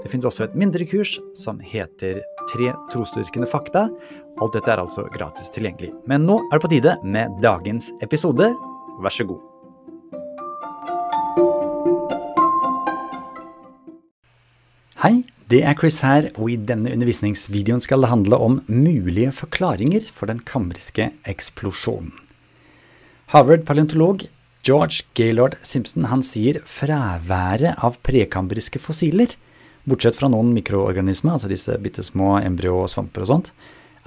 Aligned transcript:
Det 0.00 0.08
finnes 0.08 0.24
også 0.24 0.46
et 0.46 0.56
mindre 0.56 0.86
kurs 0.88 1.18
som 1.36 1.58
heter 1.60 2.22
Tre 2.50 2.72
trosdyrkende 2.90 3.46
fakta. 3.46 3.84
Alt 4.40 4.56
dette 4.56 4.72
er 4.72 4.80
altså 4.80 5.04
gratis 5.12 5.52
tilgjengelig. 5.54 5.92
Men 6.08 6.24
nå 6.26 6.38
er 6.48 6.56
det 6.56 6.64
på 6.64 6.70
tide 6.72 6.94
med 7.04 7.36
dagens 7.44 7.92
episode. 8.02 8.48
Vær 9.04 9.14
så 9.14 9.26
god. 9.28 9.42
Hei, 15.04 15.22
det 15.52 15.62
er 15.64 15.76
Chris 15.78 16.00
her, 16.04 16.26
og 16.36 16.50
i 16.52 16.56
denne 16.56 16.90
undervisningsvideoen 16.96 17.84
skal 17.84 18.02
det 18.02 18.10
handle 18.10 18.40
om 18.40 18.58
mulige 18.68 19.30
forklaringer 19.36 20.08
for 20.12 20.32
den 20.32 20.42
kambriske 20.44 21.10
eksplosjonen. 21.28 22.12
Harvard-paleontolog 23.30 24.26
George 24.66 25.06
Gaylord 25.16 25.54
Simpson 25.64 26.08
han 26.10 26.24
sier 26.26 26.58
fraværet 26.68 27.78
av 27.80 27.96
prekambriske 28.04 28.82
fossiler, 28.82 29.32
bortsett 29.88 30.18
fra 30.18 30.28
noen 30.32 30.52
mikroorganismer, 30.56 31.36
altså 31.36 31.50
disse 31.50 31.76
bitte 31.82 32.04
små 32.04 32.38
embryo 32.42 32.82
og 32.82 32.90
svamper 32.92 33.24
og 33.24 33.30
sånt, 33.30 33.52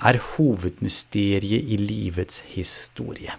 er 0.03 0.19
hovedmysteriet 0.33 1.69
i 1.69 1.79
livets 1.79 2.41
historie. 2.53 3.35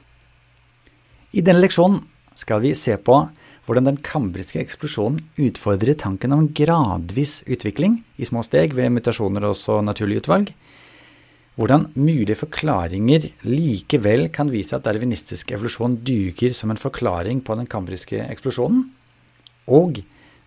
I 1.35 1.43
denne 1.43 1.65
leksjonen 1.65 2.03
skal 2.39 2.63
vi 2.63 2.75
se 2.79 2.97
på 2.99 3.19
hvordan 3.65 3.89
den 3.89 3.99
kambriske 4.05 4.61
eksplosjonen 4.61 5.23
utfordrer 5.41 5.97
tanken 5.99 6.35
om 6.37 6.49
gradvis 6.57 7.41
utvikling 7.49 8.03
i 8.21 8.29
små 8.29 8.43
steg 8.45 8.75
ved 8.77 8.93
mutasjoner 8.93 9.47
og 9.47 9.55
også 9.55 9.81
naturlig 9.87 10.21
utvalg, 10.23 10.53
hvordan 11.55 11.87
mulige 11.95 12.37
forklaringer 12.39 13.29
likevel 13.47 14.27
kan 14.35 14.51
vise 14.51 14.75
at 14.75 14.85
darwinistisk 14.87 15.53
evolusjon 15.55 16.01
duger 16.03 16.55
som 16.57 16.73
en 16.75 16.81
forklaring 16.81 17.45
på 17.47 17.55
den 17.59 17.69
kambriske 17.71 18.19
eksplosjonen, 18.27 18.89
og 19.71 20.03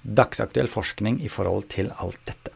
dagsaktuell 0.07 0.69
forskning 0.71 1.19
i 1.23 1.31
forhold 1.31 1.67
til 1.73 1.91
alt 1.99 2.19
dette. 2.29 2.53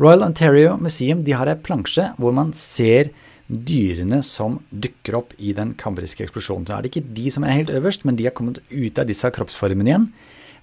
Royal 0.00 0.24
Ontario 0.26 0.76
Museum 0.80 1.24
har 1.26 1.50
ei 1.50 1.58
plansje 1.60 2.10
hvor 2.18 2.34
man 2.36 2.52
ser 2.56 3.12
dyrene 3.52 4.22
som 4.24 4.58
dukker 4.70 5.18
opp 5.18 5.34
i 5.38 5.52
den 5.56 5.74
kambriske 5.78 6.24
eksplosjonen. 6.24 6.66
Så 6.66 6.76
er 6.76 6.84
det 6.84 6.92
ikke 6.92 7.14
de 7.16 7.32
som 7.34 7.44
er 7.44 7.58
helt 7.58 7.72
øverst, 7.74 8.06
men 8.08 8.16
de 8.16 8.28
har 8.28 8.36
kommet 8.36 8.62
ut 8.70 8.98
av 8.98 9.08
disse 9.08 9.28
kroppsformene 9.34 9.92
igjen. 9.92 10.06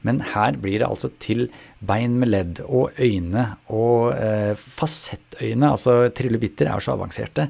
Men 0.08 0.22
her 0.32 0.56
blir 0.56 0.80
det 0.80 0.88
altså 0.88 1.12
til 1.20 1.50
bein 1.84 2.16
med 2.22 2.32
ledd 2.32 2.62
og 2.64 2.96
øyne 3.04 3.46
og 3.68 4.14
eh, 4.16 4.56
fasettøyne, 4.56 5.74
altså 5.74 6.08
trillebitter 6.16 6.72
er 6.72 6.84
så 6.84 6.96
avanserte, 6.96 7.50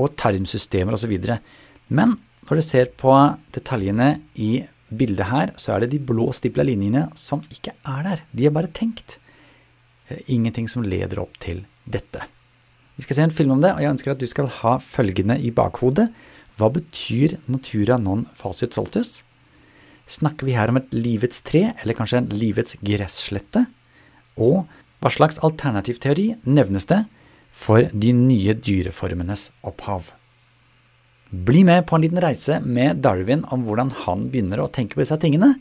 og 0.00 0.16
tarmsystemer 0.18 0.96
osv. 0.96 1.12
Men 1.92 2.16
når 2.48 2.60
du 2.60 2.64
ser 2.64 2.92
på 2.98 3.14
detaljene 3.54 4.14
i 4.40 4.62
bildet 4.90 5.30
her, 5.30 5.52
så 5.60 5.74
er 5.74 5.84
det 5.84 5.92
de 5.94 6.02
blå 6.02 6.30
stipla 6.36 6.64
linjene 6.66 7.06
som 7.18 7.42
ikke 7.52 7.74
er 7.86 8.04
der. 8.06 8.22
De 8.36 8.46
er 8.46 8.54
bare 8.54 8.70
tenkt. 8.74 9.18
Eh, 10.08 10.20
ingenting 10.28 10.68
som 10.68 10.84
leder 10.86 11.22
opp 11.22 11.38
til 11.42 11.64
dette. 11.86 12.26
Vi 12.98 13.06
skal 13.06 13.16
se 13.16 13.26
en 13.28 13.32
film 13.32 13.54
om 13.54 13.62
det, 13.62 13.72
og 13.72 13.80
jeg 13.80 13.94
ønsker 13.94 14.12
at 14.12 14.20
du 14.20 14.28
skal 14.28 14.50
ha 14.60 14.76
følgende 14.82 15.38
i 15.40 15.52
bakhodet. 15.54 16.10
Hva 16.58 16.68
betyr 16.74 17.38
natura 17.48 17.96
non 17.96 18.26
facit 18.36 18.76
soltus? 18.76 19.22
Snakker 20.10 20.48
vi 20.48 20.56
her 20.58 20.72
om 20.72 20.80
et 20.80 20.90
livets 20.92 21.40
tre, 21.46 21.70
eller 21.80 21.96
kanskje 21.96 22.20
en 22.20 22.30
livets 22.34 22.76
gresslette? 22.82 23.64
Og 24.36 24.66
hva 25.00 25.12
slags 25.14 25.40
alternativ 25.46 26.02
teori 26.02 26.34
nevnes 26.44 26.88
det 26.90 27.04
for 27.54 27.86
de 27.94 28.12
nye 28.12 28.52
dyreformenes 28.58 29.48
opphav? 29.64 30.10
Bli 31.30 31.64
med 31.64 31.86
på 31.86 31.96
en 31.96 32.02
liten 32.02 32.20
reise 32.20 32.56
med 32.64 32.96
Darwin 32.96 33.44
om 33.54 33.62
hvordan 33.62 33.92
han 34.02 34.26
begynner 34.32 34.64
å 34.64 34.70
tenke 34.74 34.98
på 34.98 35.04
disse 35.04 35.14
tingene, 35.22 35.52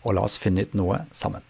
og 0.00 0.16
la 0.16 0.24
oss 0.24 0.38
finne 0.40 0.64
ut 0.64 0.72
noe 0.78 1.02
sammen. 1.12 1.44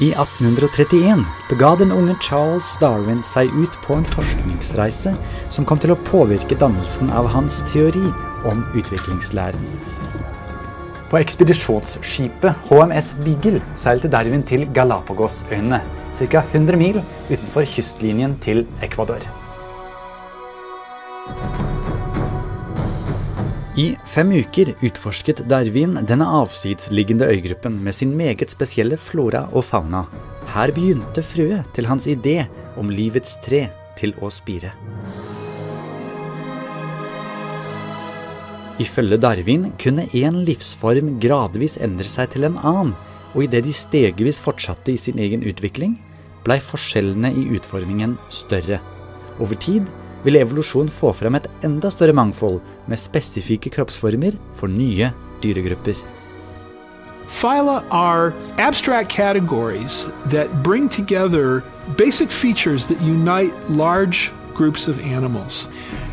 I 0.00 0.12
1831 0.14 1.24
bega 1.50 1.72
den 1.80 1.90
unge 1.92 2.14
Charles 2.22 2.70
Darwin 2.80 3.20
seg 3.26 3.50
ut 3.58 3.74
på 3.82 3.98
en 3.98 4.06
forskningsreise 4.14 5.16
som 5.50 5.66
kom 5.66 5.82
til 5.82 5.96
å 5.96 5.98
påvirke 6.06 6.56
dannelsen 6.62 7.10
av 7.10 7.28
hans 7.34 7.60
teori 7.72 8.06
om 8.48 8.62
utviklingslæren. 8.78 9.68
På 11.10 11.18
ekspedisjonsskipet 11.18 12.70
HMS 12.70 13.12
Beagle 13.26 13.60
seilte 13.74 14.08
Darwin 14.08 14.46
til 14.46 14.68
Galapagosøyene, 14.70 15.82
ca. 16.16 16.46
100 16.46 16.78
mil 16.78 17.02
utenfor 17.28 17.66
kystlinjen 17.74 18.38
til 18.40 18.68
Ecuador. 18.86 19.41
I 23.72 23.94
fem 24.04 24.28
uker 24.36 24.74
utforsket 24.84 25.38
Darwin 25.48 25.94
denne 26.04 26.26
avsidsliggende 26.28 27.24
øygruppen 27.24 27.78
med 27.80 27.94
sin 27.96 28.10
meget 28.16 28.52
spesielle 28.52 28.98
flora 29.00 29.46
og 29.48 29.64
fauna. 29.64 30.02
Her 30.52 30.72
begynte 30.76 31.24
frøet 31.24 31.70
til 31.72 31.88
hans 31.88 32.04
idé 32.06 32.44
om 32.76 32.90
livets 32.92 33.38
tre 33.40 33.70
til 33.96 34.12
å 34.20 34.28
spire. 34.28 34.74
Ifølge 38.76 39.16
Darwin 39.16 39.70
kunne 39.80 40.04
én 40.12 40.42
livsform 40.44 41.16
gradvis 41.22 41.78
endre 41.80 42.12
seg 42.12 42.28
til 42.34 42.44
en 42.44 42.60
annen, 42.60 42.92
og 43.32 43.46
idet 43.46 43.64
de 43.64 43.72
stegvis 43.72 44.42
fortsatte 44.44 44.92
i 44.92 45.00
sin 45.00 45.16
egen 45.16 45.48
utvikling, 45.48 45.96
blei 46.44 46.60
forskjellene 46.60 47.32
i 47.32 47.48
utformingen 47.56 48.18
større. 48.28 48.82
Over 49.40 49.56
tid 49.56 49.88
vil 50.24 50.38
evolusjon 50.38 50.90
få 50.92 51.12
frem 51.16 51.38
et 51.38 51.48
enda 51.66 51.90
større 51.90 52.14
mangfold 52.16 52.60
med 52.86 53.00
spesifikke 53.00 53.70
kroppsformer 53.74 54.38
for 54.58 54.70
nye 54.70 55.10
dyregrupper. 55.42 56.02
Phyla 57.32 57.82
are 57.90 58.32
abstract 58.58 59.08
categories 59.08 60.06
that 60.26 60.62
bring 60.62 60.88
together 60.88 61.64
basic 61.96 62.30
features 62.30 62.86
that 62.86 63.00
unite 63.00 63.54
large 63.70 64.30
groups 64.54 64.88
of 64.88 64.98
animals. 65.00 65.66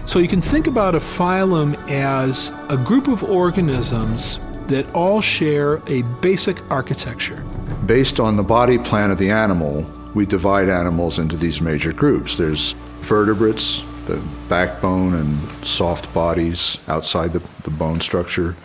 So 0.06 0.20
you 0.20 0.28
can 0.28 0.42
think 0.42 0.68
about 0.68 0.96
a 0.96 1.00
phylum 1.00 1.76
as 1.90 2.52
a 2.70 2.78
group 2.78 3.08
of 3.08 3.24
organisms 3.24 4.40
that 4.68 4.86
all 4.94 5.22
share 5.22 5.82
a 5.88 6.04
basic 6.22 6.58
architecture. 6.72 7.44
Based 7.86 8.20
on 8.20 8.38
the 8.38 8.44
body 8.44 8.78
plan 8.78 9.12
of 9.12 9.18
the 9.18 9.30
animal, 9.30 9.86
we 10.14 10.26
divide 10.26 10.70
animals 10.70 11.20
into 11.20 11.38
these 11.38 11.62
major 11.62 11.92
groups. 11.92 12.38
There's 12.38 12.76
vertebrates, 13.02 13.84
the 14.10 14.22
backbone 14.50 15.14
and 15.14 15.66
soft 15.66 16.12
bodies 16.14 16.80
outside 16.88 17.32
the, 17.32 17.42
the 17.64 17.70
bone 17.70 18.02
structure. 18.02 18.56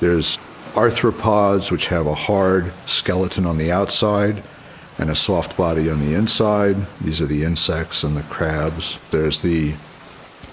There's 0.00 0.38
arthropods, 0.74 1.70
which 1.70 1.86
have 1.86 2.06
a 2.06 2.14
hard 2.14 2.72
skeleton 2.86 3.46
on 3.46 3.58
the 3.58 3.72
outside 3.72 4.42
and 4.98 5.10
a 5.10 5.14
soft 5.14 5.56
body 5.56 5.90
on 5.90 6.00
the 6.00 6.14
inside. 6.14 6.76
These 7.00 7.22
are 7.22 7.26
the 7.26 7.42
insects 7.42 8.04
and 8.04 8.16
the 8.16 8.22
crabs. 8.24 8.98
There's 9.10 9.40
the 9.40 9.72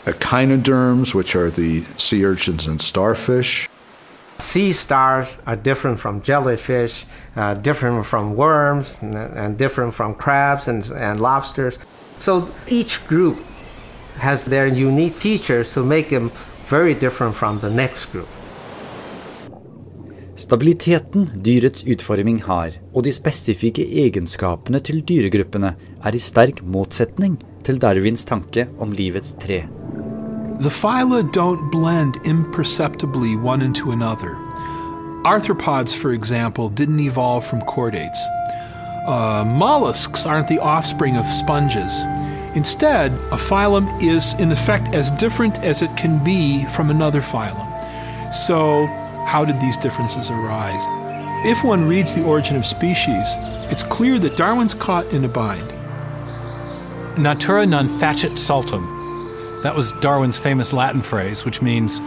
echinoderms, 0.06 1.14
which 1.14 1.36
are 1.36 1.50
the 1.50 1.84
sea 1.98 2.26
urchins 2.26 2.66
and 2.66 2.82
starfish. 2.82 3.70
Sea 4.40 4.72
stars 4.72 5.36
are 5.46 5.58
different 5.58 6.00
from 6.00 6.22
jellyfish, 6.22 7.06
uh, 7.36 7.56
different 7.56 8.06
from 8.06 8.36
worms, 8.36 9.02
and, 9.02 9.16
and 9.16 9.58
different 9.58 9.94
from 9.94 10.16
crabs 10.16 10.70
and, 10.70 10.86
and 10.92 11.20
lobsters. 11.20 11.78
So 12.20 12.50
each 12.68 13.06
group 13.08 13.40
has 14.20 14.46
their 14.46 14.68
unique 14.68 15.14
features 15.14 15.74
to 15.74 15.84
make 15.84 16.10
them 16.10 16.32
very 16.70 16.94
different 16.94 17.36
from 17.36 17.60
the 17.60 17.70
next 17.70 18.06
group. 18.12 18.28
Stabiliteten 20.38 21.30
dyrets 21.42 21.84
utforming 21.84 22.44
har, 22.46 22.76
og 22.94 23.04
de 23.08 23.12
spesifikke 23.12 23.82
egenskapene 24.04 24.80
til 24.80 25.02
dyregruppene, 25.02 25.74
er 26.06 26.16
i 26.16 26.22
sterk 26.22 26.62
motsetning 26.62 27.40
til 27.66 27.82
Darwins 27.82 28.24
tanke 28.24 28.68
om 28.80 28.94
livets 28.94 29.34
tre. 29.42 29.64
The 30.60 30.70
phyla 30.70 31.24
don't 31.34 31.72
blend 31.72 32.22
imperceptibly 32.26 33.36
one 33.36 33.62
into 33.64 33.92
another. 33.92 34.38
Arthropods, 35.26 35.94
for 35.94 36.14
example, 36.14 36.70
didn't 36.70 37.00
evolve 37.00 37.44
from 37.44 37.62
chordates. 37.62 38.22
Uh, 39.08 39.44
mollusks 39.44 40.26
aren't 40.26 40.48
the 40.48 40.60
offspring 40.60 41.18
of 41.18 41.26
sponges. 41.26 42.06
Instead, 42.58 43.12
a 43.32 43.38
phylum 43.38 43.86
is 44.02 44.34
in 44.40 44.52
effect 44.52 44.88
as 44.88 45.12
different 45.12 45.60
as 45.60 45.84
it 45.84 45.96
can 45.96 46.18
be 46.24 46.66
from 46.66 46.90
another 46.90 47.22
phylum. 47.22 47.72
So, 48.34 48.88
how 49.28 49.46
did 49.46 49.62
these 49.62 49.78
differences 49.78 50.32
arise? 50.32 50.84
If 51.46 51.64
one 51.64 51.88
reads 51.88 52.16
The 52.16 52.24
Origin 52.24 52.56
of 52.56 52.66
Species, 52.66 53.28
it's 53.70 53.84
clear 53.84 54.18
that 54.18 54.38
Darwin's 54.38 54.74
caught 54.74 55.06
in 55.10 55.24
a 55.24 55.28
bind. 55.28 55.72
Natura 57.16 57.68
non 57.68 57.88
facit 58.00 58.40
saltum. 58.40 58.82
That 59.62 59.76
was 59.76 59.92
Darwin's 60.02 60.40
famous 60.40 60.74
Latin 60.74 61.04
phrase, 61.04 61.46
which 61.46 61.62
means 61.62 62.02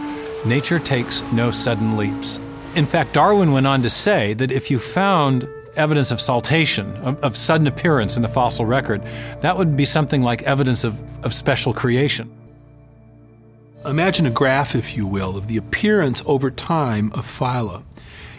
nature 0.45 0.79
takes 0.79 1.21
no 1.31 1.49
sudden 1.49 1.95
leaps. 1.95 2.39
In 2.75 2.85
fact, 2.85 3.13
Darwin 3.13 3.53
went 3.53 3.67
on 3.67 3.83
to 3.83 3.89
say 3.89 4.33
that 4.33 4.51
if 4.51 4.69
you 4.69 4.79
found 4.79 5.47
evidence 5.75 6.11
of 6.11 6.19
saltation, 6.19 6.95
of, 7.03 7.19
of, 7.23 7.37
sudden 7.37 7.67
appearance 7.67 8.15
in 8.15 8.21
the 8.21 8.27
fossil 8.27 8.65
record, 8.65 9.01
that 9.41 9.57
would 9.57 9.75
be 9.75 9.85
something 9.85 10.21
like 10.21 10.43
evidence 10.43 10.83
of, 10.83 10.99
of 11.23 11.33
special 11.33 11.73
creation. 11.73 12.29
Imagine 13.85 14.25
a 14.25 14.31
graph, 14.31 14.75
if 14.75 14.95
you 14.95 15.07
will, 15.07 15.37
of 15.37 15.47
the 15.47 15.57
appearance 15.57 16.21
over 16.25 16.51
time 16.51 17.11
of 17.13 17.25
phyla. 17.25 17.83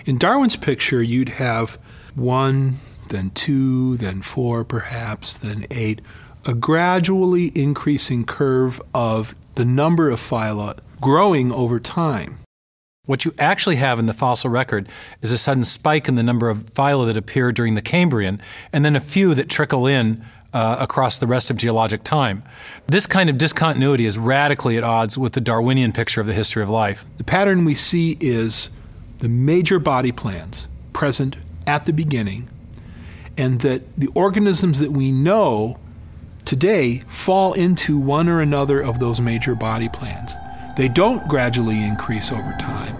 In 0.06 0.18
Darwin's 0.18 0.56
picture, 0.56 1.02
you'd 1.02 1.30
have 1.30 1.78
one, 2.14 2.78
then 3.08 3.30
two, 3.30 3.96
then 3.96 4.22
four, 4.22 4.64
perhaps, 4.64 5.36
then 5.36 5.66
eight, 5.70 6.00
a 6.44 6.54
gradually 6.54 7.52
increasing 7.54 8.24
curve 8.24 8.80
of 8.94 9.34
the 9.54 9.64
number 9.64 10.10
of 10.10 10.20
phyla 10.20 10.78
growing 11.00 11.52
over 11.52 11.80
time. 11.80 12.38
What 13.06 13.24
you 13.24 13.34
actually 13.36 13.74
have 13.76 13.98
in 13.98 14.06
the 14.06 14.12
fossil 14.12 14.48
record 14.48 14.88
is 15.22 15.32
a 15.32 15.38
sudden 15.38 15.64
spike 15.64 16.06
in 16.06 16.14
the 16.14 16.22
number 16.22 16.48
of 16.48 16.72
phyla 16.72 17.06
that 17.06 17.16
appear 17.16 17.50
during 17.50 17.74
the 17.74 17.82
Cambrian, 17.82 18.40
and 18.72 18.84
then 18.84 18.94
a 18.94 19.00
few 19.00 19.34
that 19.34 19.48
trickle 19.48 19.88
in 19.88 20.24
uh, 20.52 20.76
across 20.78 21.18
the 21.18 21.26
rest 21.26 21.50
of 21.50 21.56
geologic 21.56 22.04
time. 22.04 22.44
This 22.86 23.06
kind 23.06 23.28
of 23.28 23.38
discontinuity 23.38 24.06
is 24.06 24.18
radically 24.18 24.76
at 24.76 24.84
odds 24.84 25.18
with 25.18 25.32
the 25.32 25.40
Darwinian 25.40 25.90
picture 25.92 26.20
of 26.20 26.28
the 26.28 26.32
history 26.32 26.62
of 26.62 26.68
life. 26.68 27.04
The 27.16 27.24
pattern 27.24 27.64
we 27.64 27.74
see 27.74 28.16
is 28.20 28.70
the 29.18 29.28
major 29.28 29.80
body 29.80 30.12
plans 30.12 30.68
present 30.92 31.34
at 31.66 31.86
the 31.86 31.92
beginning, 31.92 32.48
and 33.36 33.62
that 33.62 33.82
the 33.98 34.10
organisms 34.14 34.78
that 34.78 34.92
we 34.92 35.10
know 35.10 35.76
today 36.44 37.02
fall 37.08 37.52
into 37.54 37.98
one 37.98 38.28
or 38.28 38.40
another 38.40 38.80
of 38.80 39.00
those 39.00 39.20
major 39.20 39.56
body 39.56 39.88
plans. 39.88 40.34
They 40.74 40.88
don't 40.88 41.28
gradually 41.28 41.84
increase 41.84 42.32
over 42.32 42.54
time. 42.58 42.96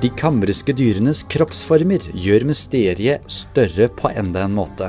De 0.00 0.08
kambriske 0.16 0.72
dyrenes 0.72 1.20
kroppsformer 1.28 2.06
gjør 2.16 2.46
mysteriet 2.48 3.26
større 3.28 3.90
på 3.92 4.08
enda 4.16 4.46
en 4.46 4.54
måte. 4.56 4.88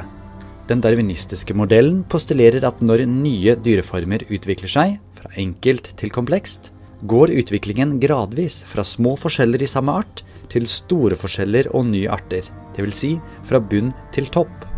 Den 0.70 0.80
darwinistiske 0.80 1.52
modellen 1.58 2.06
postulerer 2.08 2.64
at 2.64 2.80
når 2.80 3.04
nye 3.12 3.58
dyreformer 3.60 4.24
utvikler 4.30 4.72
seg, 4.72 4.96
fra 5.12 5.34
enkelt 5.36 5.92
til 6.00 6.16
komplekst, 6.16 6.72
går 7.04 7.36
utviklingen 7.42 7.98
gradvis 8.00 8.62
fra 8.70 8.88
små 8.88 9.18
forskjeller 9.20 9.60
i 9.60 9.68
samme 9.68 10.00
art 10.00 10.24
til 10.54 10.64
store 10.64 11.20
forskjeller 11.20 11.74
og 11.76 11.90
nye 11.92 12.08
arter, 12.08 12.48
dvs. 12.78 13.04
Si 13.04 13.16
fra 13.44 13.60
bunn 13.60 13.92
til 14.16 14.32
topp. 14.32 14.69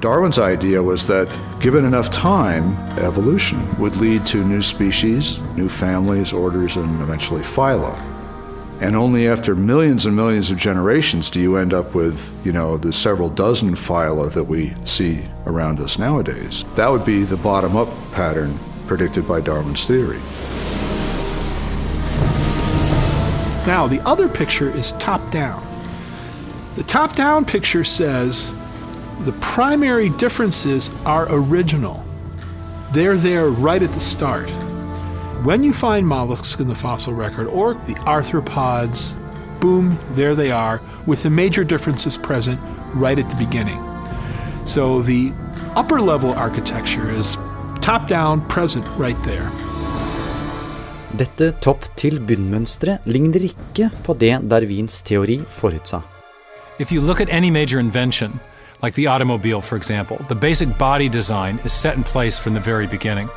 Darwin's 0.00 0.38
idea 0.38 0.80
was 0.80 1.06
that 1.08 1.28
given 1.58 1.84
enough 1.84 2.10
time, 2.12 2.76
evolution 2.98 3.76
would 3.78 3.96
lead 3.96 4.24
to 4.26 4.44
new 4.44 4.62
species, 4.62 5.40
new 5.56 5.68
families, 5.68 6.32
orders, 6.32 6.76
and 6.76 7.02
eventually 7.02 7.42
phyla. 7.42 7.98
And 8.80 8.94
only 8.94 9.26
after 9.26 9.56
millions 9.56 10.06
and 10.06 10.14
millions 10.14 10.52
of 10.52 10.58
generations 10.58 11.30
do 11.30 11.40
you 11.40 11.56
end 11.56 11.74
up 11.74 11.96
with, 11.96 12.30
you 12.46 12.52
know, 12.52 12.76
the 12.76 12.92
several 12.92 13.28
dozen 13.28 13.74
phyla 13.74 14.32
that 14.34 14.44
we 14.44 14.72
see 14.84 15.24
around 15.46 15.80
us 15.80 15.98
nowadays. 15.98 16.64
That 16.74 16.88
would 16.88 17.04
be 17.04 17.24
the 17.24 17.36
bottom 17.36 17.76
up 17.76 17.88
pattern 18.12 18.56
predicted 18.86 19.26
by 19.26 19.40
Darwin's 19.40 19.84
theory. 19.84 20.20
Now, 23.66 23.88
the 23.88 24.00
other 24.06 24.28
picture 24.28 24.70
is 24.70 24.92
top 24.92 25.28
down. 25.32 25.66
The 26.76 26.84
top 26.84 27.16
down 27.16 27.44
picture 27.44 27.82
says 27.82 28.52
the 29.24 29.32
primary 29.40 30.10
differences 30.10 30.90
are 31.04 31.26
original. 31.30 32.04
They're 32.92 33.16
there 33.16 33.48
right 33.48 33.82
at 33.82 33.92
the 33.92 34.00
start. 34.00 34.48
When 35.44 35.62
you 35.62 35.72
find 35.72 36.06
mollusks 36.06 36.58
in 36.58 36.68
the 36.68 36.74
fossil 36.74 37.12
record 37.12 37.46
or 37.48 37.74
the 37.74 37.94
arthropods, 38.06 39.14
boom, 39.60 39.98
there 40.12 40.34
they 40.34 40.50
are, 40.50 40.80
with 41.06 41.22
the 41.22 41.30
major 41.30 41.64
differences 41.64 42.16
present 42.16 42.60
right 42.94 43.18
at 43.18 43.28
the 43.28 43.36
beginning. 43.36 43.82
So 44.64 45.02
the 45.02 45.32
upper 45.74 46.00
level 46.00 46.32
architecture 46.32 47.10
is 47.10 47.36
top 47.80 48.08
down, 48.08 48.46
present 48.48 48.86
right 48.98 49.20
there. 49.24 49.50
Dette 51.16 51.54
topp-til-bunn-mønsteret 51.64 53.06
ligner 53.08 53.48
ikke 53.48 53.88
på 54.04 54.14
det 54.14 54.34
Darwins 54.50 55.02
teori 55.02 55.40
forutsa. 55.48 56.02
If 56.78 56.92
you 56.92 57.00
look 57.00 57.20
at 57.20 57.28
any 57.30 57.50
major 57.50 57.80
invention, 57.80 58.38
like 58.82 58.94
the 58.94 59.06
automobile, 59.06 59.60
for 59.60 59.76
example, 59.76 60.16
the 60.28 60.34
basic 60.34 60.76
body 60.78 61.08
design 61.08 61.58
is 61.64 61.72
set 61.72 61.96
in 61.96 62.04
place 62.04 62.38
from 62.38 62.54
the 62.54 62.60
very 62.60 62.86
beginning. 62.86 63.28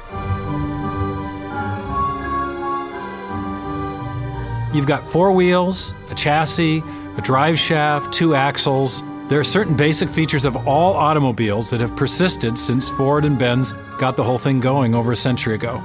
You've 4.73 4.87
got 4.87 5.03
four 5.05 5.31
wheels, 5.31 5.93
a 6.09 6.15
chassis, 6.15 6.83
a 7.17 7.21
drive 7.21 7.59
shaft, 7.59 8.13
two 8.13 8.35
axles. 8.35 9.03
There 9.27 9.39
are 9.39 9.43
certain 9.43 9.75
basic 9.75 10.09
features 10.09 10.45
of 10.45 10.55
all 10.67 10.93
automobiles 10.93 11.69
that 11.71 11.81
have 11.81 11.95
persisted 11.95 12.57
since 12.57 12.89
Ford 12.89 13.25
and 13.25 13.37
Benz 13.37 13.73
got 13.97 14.15
the 14.15 14.23
whole 14.23 14.37
thing 14.37 14.59
going 14.59 14.95
over 14.95 15.11
a 15.11 15.15
century 15.15 15.55
ago. 15.55 15.81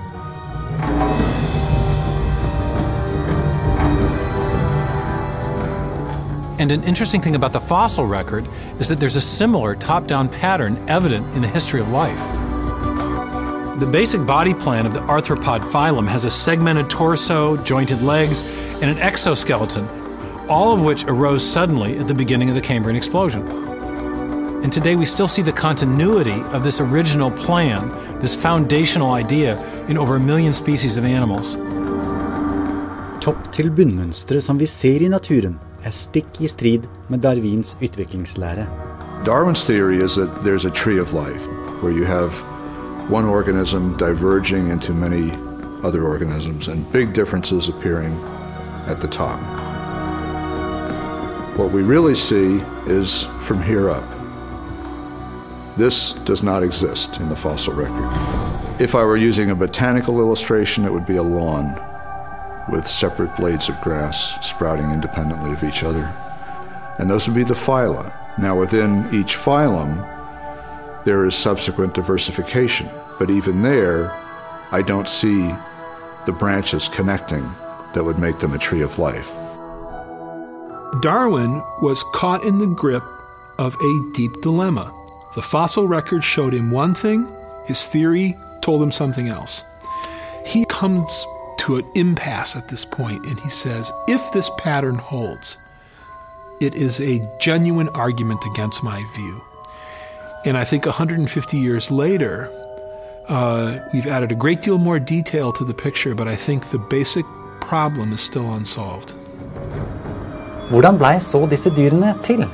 And 6.59 6.73
an 6.73 6.83
interesting 6.85 7.21
thing 7.21 7.35
about 7.35 7.53
the 7.53 7.61
fossil 7.61 8.07
record 8.07 8.49
is 8.81 8.89
that 8.89 8.99
there's 8.99 9.17
a 9.17 9.21
similar 9.21 9.75
top 9.75 10.07
down 10.07 10.29
pattern 10.29 10.83
evident 10.89 11.35
in 11.35 11.43
the 11.43 11.49
history 11.49 11.81
of 11.81 11.91
life. 11.91 12.19
The 13.79 13.85
basic 13.85 14.25
body 14.25 14.55
plan 14.55 14.87
of 14.87 14.95
the 14.95 15.01
arthropod 15.01 15.61
phylum 15.71 16.09
has 16.09 16.25
a 16.25 16.31
segmented 16.31 16.89
torso, 16.89 17.59
jointed 17.59 18.01
legs, 18.01 18.41
and 18.81 18.85
an 18.85 18.97
exoskeleton, 18.99 19.87
all 20.49 20.73
of 20.73 20.81
which 20.81 21.05
arose 21.05 21.45
suddenly 21.47 21.99
at 21.99 22.09
the 22.09 22.15
beginning 22.15 22.49
of 22.49 22.55
the 22.55 22.63
Cambrian 22.63 22.97
explosion. 22.97 23.47
And 24.63 24.73
today 24.73 24.97
we 24.97 25.05
still 25.05 25.29
see 25.29 25.43
the 25.43 25.53
continuity 25.53 26.41
of 26.55 26.65
this 26.65 26.81
original 26.81 27.31
plan, 27.31 27.91
this 28.21 28.35
foundational 28.35 29.13
idea, 29.13 29.63
in 29.89 29.99
over 29.99 30.17
a 30.17 30.21
million 30.21 30.55
species 30.55 30.97
of 30.97 31.05
animals. 31.05 31.57
Topp-til-bunn-mønstre 33.21 34.41
som 34.41 34.59
vi 34.59 34.67
ser 34.67 35.03
i 35.03 35.09
naturen, 35.09 35.61
er 35.87 35.91
stikk 35.95 36.41
i 36.41 36.49
strid 36.51 36.87
med 37.09 37.19
Darwins 37.19 37.77
utviklingslære. 37.83 38.67
Darwin's 39.25 39.65
theory 39.65 40.03
is 40.05 40.15
that 40.15 40.29
there's 40.45 40.65
a 40.65 40.71
tree 40.71 41.01
of 41.01 41.13
life 41.13 41.47
where 41.83 41.93
you 41.93 42.05
have 42.05 42.33
one 43.11 43.25
organism 43.25 43.97
diverging 43.97 44.71
into 44.71 44.93
many 44.93 45.31
other 45.85 46.03
organisms 46.03 46.69
and 46.69 46.93
big 46.93 47.13
differences 47.15 47.69
appearing 47.69 48.13
at 48.89 49.01
the 49.01 49.09
top. 49.09 49.39
What 51.57 51.73
we 51.73 51.83
really 51.83 52.15
see 52.15 52.61
is 52.87 53.27
from 53.41 53.63
here 53.63 53.91
up. 53.91 54.05
This 55.77 56.13
does 56.25 56.43
not 56.43 56.63
exist 56.63 57.21
in 57.21 57.29
the 57.29 57.37
fossil 57.37 57.75
record. 57.75 58.11
If 58.81 58.95
I 58.95 59.05
were 59.05 59.17
using 59.17 59.51
a 59.51 59.55
botanical 59.55 60.19
illustration, 60.21 60.85
it 60.85 60.93
would 60.93 61.07
be 61.07 61.17
a 61.17 61.23
lawn 61.23 61.81
with 62.69 62.89
separate 62.89 63.35
blades 63.37 63.69
of 63.69 63.81
grass 63.81 64.35
sprouting 64.47 64.91
independently 64.91 65.53
of 65.53 65.63
each 65.65 65.83
other. 65.83 66.13
And 66.99 67.09
those 67.09 67.27
would 67.27 67.37
be 67.37 67.45
the 67.45 67.55
phyla. 67.55 68.13
Now, 68.39 68.59
within 68.59 69.07
each 69.15 69.37
phylum, 69.37 70.13
there 71.05 71.25
is 71.25 71.35
subsequent 71.35 71.95
diversification, 71.95 72.89
but 73.19 73.31
even 73.31 73.63
there, 73.63 74.11
I 74.73 74.83
don't 74.83 75.09
see 75.09 75.55
the 76.27 76.33
branches 76.33 76.89
connecting 76.89 77.49
that 77.95 78.05
would 78.05 78.19
make 78.19 78.41
them 78.41 78.53
a 78.53 78.59
tree 78.59 78.83
of 78.83 78.99
life. 78.99 79.33
Darwin 81.01 81.63
was 81.81 82.05
caught 82.13 82.43
in 82.45 82.59
the 82.59 82.67
grip 82.67 83.05
of 83.59 83.75
a 83.75 84.11
deep 84.13 84.41
dilemma. 84.41 84.93
The 85.35 85.43
fossil 85.43 85.87
record 85.87 86.25
showed 86.25 86.53
him 86.53 86.71
one 86.71 86.95
thing, 86.95 87.31
his 87.67 87.87
theory 87.87 88.37
told 88.61 88.83
him 88.83 88.91
something 88.91 89.29
else. 89.29 89.63
He 90.45 90.65
comes 90.67 91.27
to 91.67 91.77
an 91.77 91.87
impasse 91.97 92.55
at 92.55 92.69
this 92.69 92.85
point, 92.85 93.27
and 93.27 93.41
he 93.41 93.51
says, 93.51 93.93
if 94.07 94.23
this 94.33 94.49
pattern 94.57 94.95
holds, 94.95 95.59
it 96.61 96.77
is 96.77 97.01
a 97.01 97.21
genuine 97.41 97.89
argument 97.89 98.45
against 98.47 98.85
my 98.85 99.03
view. 99.17 99.43
And 100.45 100.57
I 100.57 100.63
think 100.65 100.87
150 100.87 101.59
years 101.59 101.91
later, 101.91 102.49
uh, 103.29 103.81
we've 103.93 104.07
added 104.07 104.31
a 104.31 104.37
great 104.37 104.63
deal 104.63 104.79
more 104.79 105.01
detail 105.01 105.53
to 105.55 105.65
the 105.65 105.75
picture, 105.75 106.15
but 106.15 106.29
I 106.29 106.37
think 106.37 106.67
the 106.67 106.79
basic 106.79 107.27
problem 107.61 108.13
is 108.13 108.21
still 108.21 108.55
unsolved. 108.55 109.15
Hvordan 110.71 110.99
blei 110.99 111.19
så 111.19 111.47
disse 111.51 111.71
dyrene 111.71 112.15
til? 112.23 112.47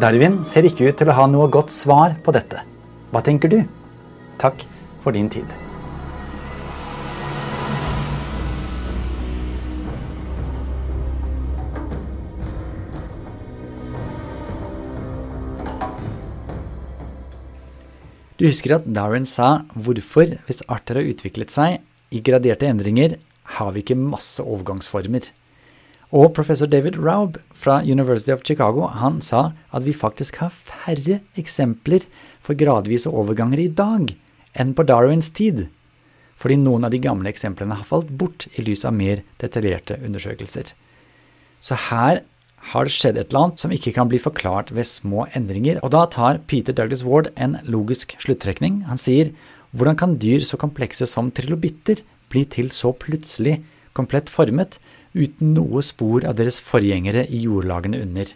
Darwin 0.00 0.44
ser 0.44 0.70
ikke 0.70 0.86
ut 0.86 0.98
til 1.02 1.10
å 1.10 1.18
ha 1.18 1.26
noe 1.26 1.50
godt 1.50 1.74
svar 1.74 2.14
på 2.22 2.34
dette. 2.34 2.62
Hva 3.10 3.26
tenker 3.26 3.50
du? 3.50 3.62
Takk 4.38 4.62
for 5.02 5.10
din 5.10 5.30
tid. 5.30 5.65
Du 18.36 18.44
husker 18.44 18.74
at 18.76 18.88
Darwin 18.92 19.24
sa 19.24 19.62
hvorfor, 19.72 20.34
hvis 20.44 20.64
arter 20.68 21.00
har 21.00 21.08
utviklet 21.08 21.52
seg 21.54 21.80
i 22.12 22.20
graderte 22.20 22.68
endringer, 22.68 23.16
har 23.56 23.72
vi 23.72 23.80
ikke 23.80 23.96
masse 23.96 24.44
overgangsformer. 24.44 25.30
Og 26.14 26.34
professor 26.36 26.68
David 26.70 26.98
Raub 27.00 27.38
fra 27.56 27.80
University 27.80 28.30
of 28.34 28.44
Chicago 28.46 28.90
han 28.92 29.22
sa 29.24 29.54
at 29.74 29.86
vi 29.86 29.96
faktisk 29.96 30.38
har 30.42 30.52
færre 30.54 31.20
eksempler 31.40 32.04
for 32.44 32.58
gradvise 32.58 33.10
overganger 33.10 33.64
i 33.64 33.72
dag 33.72 34.12
enn 34.56 34.76
på 34.76 34.84
Darwins 34.86 35.32
tid, 35.34 35.66
fordi 36.36 36.60
noen 36.60 36.84
av 36.86 36.92
de 36.92 37.00
gamle 37.02 37.32
eksemplene 37.32 37.80
har 37.80 37.88
falt 37.88 38.12
bort 38.20 38.46
i 38.54 38.62
lys 38.62 38.84
av 38.84 38.94
mer 38.94 39.24
detaljerte 39.40 39.96
undersøkelser. 40.04 40.70
Så 41.58 41.80
her 41.88 42.22
har 42.72 42.86
det 42.86 42.94
skjedd 42.94 43.18
et 43.20 43.30
eller 43.30 43.46
annet 43.46 43.62
som 43.62 43.72
ikke 43.74 43.92
kan 43.94 44.08
bli 44.10 44.18
forklart 44.22 44.72
ved 44.74 44.88
små 44.88 45.26
endringer, 45.38 45.78
og 45.86 45.92
da 45.94 46.04
tar 46.10 46.40
Peter 46.50 46.74
Douglas 46.74 47.04
Ward 47.06 47.30
en 47.36 47.58
logisk 47.68 48.16
sluttrekning. 48.22 48.82
Han 48.90 48.98
sier 49.00 49.30
hvordan 49.76 49.98
kan 50.00 50.16
dyr 50.22 50.42
så 50.46 50.58
komplekse 50.58 51.06
som 51.10 51.30
trilobitter 51.34 52.02
bli 52.32 52.42
til 52.50 52.72
så 52.74 52.92
plutselig 52.96 53.60
komplett 53.96 54.32
formet 54.32 54.80
uten 55.16 55.54
noe 55.56 55.82
spor 55.84 56.26
av 56.28 56.36
deres 56.40 56.58
forgjengere 56.62 57.26
i 57.30 57.44
jordlagene 57.44 58.00
under? 58.02 58.32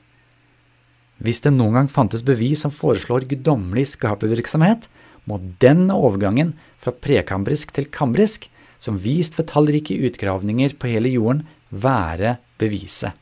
Hvis 1.21 1.43
det 1.45 1.53
noen 1.53 1.77
gang 1.77 1.91
fantes 1.93 2.25
bevis 2.25 2.63
som 2.65 2.73
foreslår 2.73 3.27
guddommelig 3.29 3.91
skapervirksomhet, 3.93 4.87
må 5.29 5.37
denne 5.61 5.97
overgangen 5.97 6.55
fra 6.81 6.95
prekambrisk 6.97 7.75
til 7.77 7.91
kambrisk, 7.93 8.47
som 8.81 8.97
vist 8.97 9.37
ved 9.37 9.51
tallrike 9.51 9.99
utgravninger 10.09 10.79
på 10.81 10.95
hele 10.95 11.13
jorden, 11.13 11.45
være 11.69 12.39
beviset. 12.61 13.13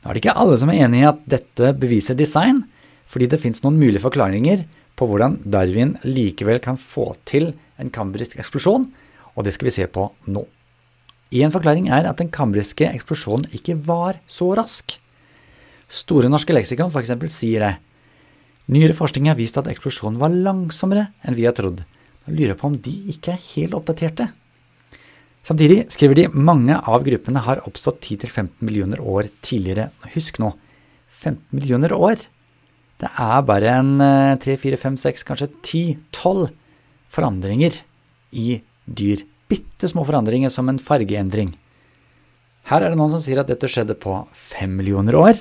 Nå 0.00 0.10
er 0.10 0.16
det 0.16 0.22
ikke 0.22 0.36
alle 0.40 0.56
som 0.60 0.70
er 0.72 0.84
enig 0.86 1.02
i 1.02 1.08
at 1.10 1.20
dette 1.28 1.72
beviser 1.76 2.16
design, 2.16 2.62
fordi 3.10 3.28
det 3.28 3.40
fins 3.42 3.60
noen 3.64 3.76
mulige 3.80 4.02
forklaringer 4.02 4.64
på 4.96 5.08
hvordan 5.08 5.38
Darwin 5.44 5.96
likevel 6.06 6.60
kan 6.62 6.78
få 6.80 7.10
til 7.28 7.52
en 7.80 7.92
kambrisk 7.92 8.38
eksplosjon, 8.40 8.88
og 9.36 9.44
det 9.46 9.54
skal 9.56 9.68
vi 9.68 9.74
se 9.76 9.86
på 9.90 10.08
nå. 10.32 10.46
En 11.30 11.52
forklaring 11.54 11.86
er 11.94 12.08
at 12.10 12.18
den 12.18 12.30
kambriske 12.32 12.88
eksplosjonen 12.90 13.46
ikke 13.54 13.76
var 13.86 14.18
så 14.30 14.50
rask. 14.58 14.96
Store 15.90 16.30
norske 16.30 16.54
leksikon 16.54 16.90
f.eks. 16.90 17.12
sier 17.30 17.64
det. 17.64 17.74
Nyere 18.70 18.94
forskning 18.94 19.28
har 19.30 19.38
vist 19.38 19.58
at 19.58 19.68
eksplosjonen 19.70 20.18
var 20.20 20.34
langsommere 20.34 21.10
enn 21.26 21.38
vi 21.38 21.46
har 21.46 21.54
trodd. 21.56 21.84
Da 22.24 22.32
lurer 22.32 22.52
jeg 22.52 22.60
på 22.60 22.68
om 22.70 22.76
de 22.78 22.94
ikke 23.14 23.34
er 23.34 23.48
helt 23.54 23.76
oppdaterte. 23.78 24.28
Samtidig 25.46 25.86
skriver 25.92 26.18
de 26.18 26.26
mange 26.36 26.76
av 26.76 27.04
gruppene 27.06 27.42
har 27.46 27.62
oppstått 27.68 28.02
10-15 28.04 28.50
millioner 28.66 29.00
år 29.00 29.30
tidligere. 29.40 29.88
Husk 30.14 30.38
nå, 30.42 30.52
15 31.08 31.56
millioner 31.56 31.94
år. 31.96 32.20
Det 33.00 33.08
er 33.08 33.46
bare 33.48 33.76
en 33.80 33.94
3, 34.42 34.58
4, 34.60 34.76
5, 34.76 34.98
6, 35.00 35.24
kanskje 35.30 35.48
10-12 35.64 36.50
forandringer 37.10 37.80
i 38.36 38.60
dyr. 38.84 39.24
Bitte 39.50 39.88
små 39.90 40.04
forandringer 40.06 40.52
som 40.52 40.68
en 40.70 40.78
fargeendring. 40.78 41.54
Her 42.68 42.84
er 42.84 42.92
det 42.92 43.00
noen 43.00 43.10
som 43.14 43.22
sier 43.24 43.40
at 43.40 43.48
dette 43.48 43.70
skjedde 43.70 43.96
på 43.98 44.12
5 44.36 44.76
millioner 44.76 45.16
år. 45.18 45.40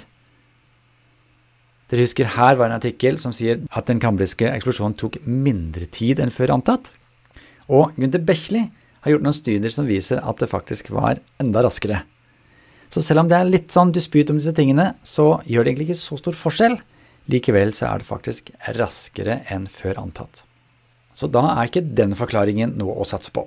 Dere 1.89 2.06
husker 2.06 2.32
her 2.38 2.56
var 2.56 2.70
en 2.70 2.77
artikkel 2.77 3.18
som 3.22 3.34
sier 3.36 3.63
at 3.75 3.89
den 3.89 4.00
kambriske 4.01 4.48
eksplosjonen 4.53 4.96
tok 4.98 5.20
mindre 5.25 5.89
tid 5.91 6.22
enn 6.24 6.34
før 6.34 6.56
antatt. 6.56 6.91
Og 7.70 7.91
Gunther 8.00 8.24
Bechli 8.25 8.63
har 9.01 9.13
gjort 9.13 9.25
noen 9.25 9.38
studier 9.38 9.74
som 9.74 9.88
viser 9.89 10.22
at 10.22 10.41
det 10.41 10.50
faktisk 10.51 10.91
var 10.96 11.22
enda 11.41 11.63
raskere. 11.65 12.03
Så 12.89 13.03
selv 13.06 13.24
om 13.24 13.29
det 13.29 13.38
er 13.38 13.50
litt 13.50 13.74
sånn 13.74 13.94
dispyt 13.94 14.32
om 14.34 14.39
disse 14.39 14.56
tingene, 14.58 14.94
så 15.06 15.39
gjør 15.46 15.65
det 15.65 15.74
egentlig 15.74 15.91
ikke 15.91 16.01
så 16.01 16.18
stor 16.18 16.38
forskjell. 16.38 16.79
Likevel 17.29 17.75
så 17.77 17.91
er 17.91 18.01
det 18.01 18.10
faktisk 18.10 18.50
raskere 18.79 19.44
enn 19.53 19.68
før 19.70 20.01
antatt. 20.01 20.44
Så 21.13 21.29
da 21.29 21.44
er 21.53 21.70
ikke 21.70 21.86
den 21.86 22.15
forklaringen 22.18 22.74
noe 22.79 22.96
å 22.98 23.06
satse 23.08 23.34
på. 23.36 23.46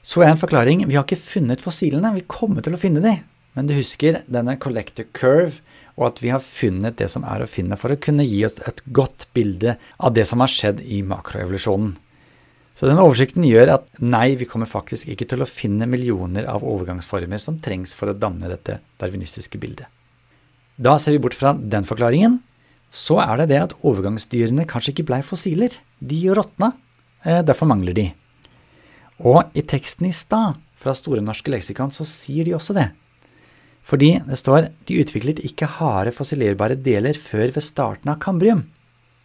Så 0.00 0.22
er 0.24 0.32
en 0.32 0.40
forklaring 0.40 0.86
vi 0.88 0.96
har 0.96 1.04
ikke 1.04 1.20
funnet 1.20 1.60
fossilene, 1.60 2.14
vi 2.16 2.24
kommer 2.24 2.64
til 2.64 2.76
å 2.76 2.80
finne 2.80 3.02
de. 3.04 3.18
Men 3.58 3.66
du 3.68 3.74
husker 3.76 4.22
denne 4.30 4.56
collector 4.62 5.04
curve, 5.12 5.60
og 5.98 6.06
at 6.06 6.22
vi 6.22 6.30
har 6.32 6.40
funnet 6.40 6.96
det 6.96 7.10
som 7.12 7.26
er 7.28 7.42
å 7.42 7.50
finne 7.50 7.76
for 7.76 7.92
å 7.92 8.00
kunne 8.00 8.24
gi 8.24 8.44
oss 8.46 8.56
et 8.64 8.80
godt 8.96 9.26
bilde 9.36 9.74
av 9.98 10.14
det 10.16 10.24
som 10.30 10.40
har 10.40 10.48
skjedd 10.48 10.80
i 10.80 11.02
makroevolusjonen. 11.04 11.98
Så 12.80 12.88
den 12.88 12.96
oversikten 12.96 13.44
gjør 13.44 13.74
at 13.74 13.82
nei, 14.00 14.38
vi 14.40 14.46
kommer 14.48 14.64
faktisk 14.64 15.10
ikke 15.12 15.26
til 15.28 15.44
å 15.44 15.48
finne 15.48 15.84
millioner 15.84 16.46
av 16.48 16.62
overgangsformer 16.64 17.42
som 17.42 17.58
trengs 17.60 17.92
for 17.92 18.08
å 18.08 18.14
danne 18.16 18.48
dette 18.48 18.78
darwinistiske 19.02 19.60
bildet. 19.60 19.84
Da 20.80 20.94
ser 20.96 21.12
vi 21.12 21.20
bort 21.20 21.36
fra 21.36 21.52
den 21.52 21.84
forklaringen. 21.84 22.38
Så 22.88 23.18
er 23.20 23.42
det 23.42 23.50
det 23.52 23.60
at 23.66 23.76
overgangsdyrene 23.84 24.64
kanskje 24.64 24.94
ikke 24.94 25.06
blei 25.12 25.20
fossiler. 25.20 25.76
De 26.00 26.22
råtna. 26.32 26.72
Eh, 27.20 27.44
derfor 27.44 27.68
mangler 27.68 28.00
de. 28.00 28.08
Og 29.28 29.52
i 29.52 29.60
teksten 29.60 30.08
i 30.08 30.16
stad, 30.16 30.56
fra 30.72 30.96
Store 30.96 31.20
norske 31.20 31.52
leksikon, 31.52 31.92
så 31.92 32.08
sier 32.08 32.48
de 32.48 32.56
også 32.56 32.80
det. 32.80 32.88
Fordi 33.84 34.14
det 34.24 34.40
står 34.40 34.70
de 34.88 35.02
utviklet 35.04 35.44
ikke 35.44 35.68
harde 35.76 36.16
fossilerbare 36.16 36.80
deler 36.80 37.12
før 37.12 37.52
ved 37.52 37.60
starten 37.60 38.08
av 38.08 38.22
kambrium. 38.24 38.70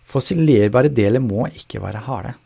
Fossilerbare 0.03 0.91
deler 0.91 1.23
må 1.23 1.47
ikke 1.55 1.79
være 1.79 2.03
harde. 2.11 2.41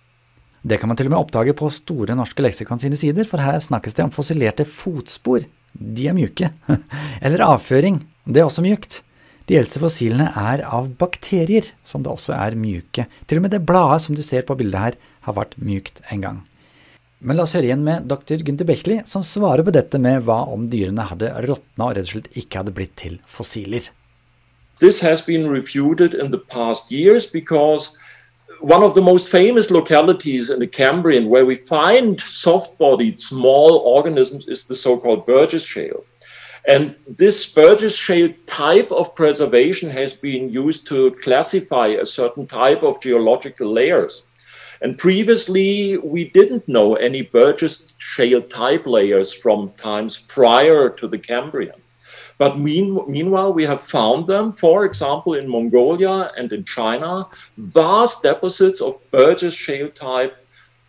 Det 0.62 0.80
kan 0.80 0.92
man 0.92 0.98
til 1.00 1.08
og 1.08 1.14
med 1.14 1.22
oppdage 1.22 1.56
på 1.56 1.70
Store 1.72 2.16
norske 2.20 2.44
leksikon 2.44 2.82
sine 2.82 2.98
sider, 3.00 3.28
for 3.28 3.42
her 3.44 3.60
snakkes 3.64 3.96
det 3.96 4.06
om 4.06 4.12
fossilerte 4.14 4.66
fotspor. 4.68 5.46
De 5.74 6.10
er 6.10 6.18
mjuke. 6.18 6.52
Eller 7.26 7.46
avføring. 7.46 8.02
Det 8.28 8.42
er 8.42 8.50
også 8.50 8.66
mjukt. 8.66 9.02
De 9.50 9.58
eldste 9.58 9.82
fossilene 9.82 10.28
er 10.38 10.62
av 10.68 10.92
bakterier, 11.00 11.72
som 11.82 12.04
det 12.06 12.12
også 12.12 12.36
er 12.36 12.58
mjuke. 12.60 13.08
Til 13.26 13.40
og 13.40 13.48
med 13.48 13.56
det 13.56 13.64
bladet 13.66 14.04
som 14.04 14.18
du 14.18 14.22
ser 14.26 14.46
på 14.46 14.58
bildet 14.60 14.84
her, 14.84 15.00
har 15.26 15.38
vært 15.40 15.56
mjukt 15.58 16.04
en 16.14 16.26
gang. 16.26 16.42
Men 17.20 17.36
la 17.36 17.44
oss 17.44 17.56
høre 17.58 17.68
igjen 17.68 17.82
med 17.84 18.06
dr. 18.08 18.44
Gunther 18.46 18.68
Bechli, 18.70 19.00
som 19.10 19.26
svarer 19.26 19.66
på 19.66 19.74
dette 19.76 20.00
med 20.00 20.22
hva 20.28 20.44
om 20.54 20.70
dyrene 20.72 21.08
hadde 21.10 21.32
råtna 21.48 21.90
og 21.90 21.98
rett 21.98 22.08
og 22.08 22.14
slett 22.14 22.30
ikke 22.40 22.62
hadde 22.62 22.76
blitt 22.76 22.94
til 23.02 23.18
fossiler. 23.28 23.90
This 24.80 25.02
has 25.04 25.22
been 25.26 25.50
refuted 25.52 26.14
in 26.14 26.32
the 26.32 26.40
past 26.40 26.92
years 26.92 27.28
because 27.28 27.92
one 28.62 28.84
of 28.84 28.96
the 28.96 29.02
most 29.02 29.30
famous 29.30 29.72
localities 29.72 30.50
in 30.50 30.60
the 30.60 30.68
Cambrian 30.68 31.30
where 31.30 31.46
we 31.46 31.56
find 31.56 32.20
soft 32.22 32.78
bodied 32.78 33.20
small 33.20 33.78
organisms 33.78 34.48
is 34.48 34.66
the 34.66 34.76
so 34.76 34.98
called 34.98 35.26
Burgess 35.26 35.66
Shale. 35.66 36.06
And 36.68 36.96
this 37.08 37.52
Burgess 37.52 37.96
Shale 37.96 38.34
type 38.46 38.92
of 38.92 39.16
preservation 39.16 39.90
has 39.90 40.14
been 40.14 40.50
used 40.50 40.88
to 40.88 41.12
classify 41.24 41.88
a 41.88 42.06
certain 42.06 42.46
type 42.46 42.84
of 42.84 43.02
geological 43.02 43.72
layers. 43.72 44.26
And 44.82 44.98
previously, 44.98 45.98
we 45.98 46.30
didn't 46.30 46.68
know 46.68 46.96
any 46.96 47.22
Burgess 47.22 47.94
Shale 47.98 48.42
type 48.42 48.86
layers 48.86 49.34
from 49.34 49.72
times 49.78 50.20
prior 50.20 50.90
to 50.90 51.08
the 51.08 51.18
Cambrian. 51.18 51.82
But 52.40 52.58
mean, 52.58 52.98
meanwhile, 53.08 53.54
we 53.54 53.66
have 53.66 53.84
found 53.84 54.26
them, 54.26 54.54
for 54.54 54.86
example, 54.86 55.34
in 55.34 55.48
Mongolia 55.48 56.32
and 56.38 56.52
in 56.54 56.64
China, 56.64 57.28
vast 57.58 58.24
deposits 58.24 58.82
of 58.82 58.98
Burgess 59.12 59.54
shale 59.54 59.90
type 59.90 60.38